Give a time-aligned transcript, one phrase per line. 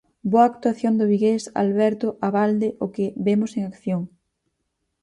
[0.31, 4.01] Boa actuación do vigués Alberto Abalde o que vemos en acción.